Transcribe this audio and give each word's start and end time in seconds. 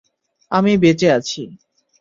আমি 0.51 0.71
বেঁচে 0.77 1.07
আছি। 1.11 1.41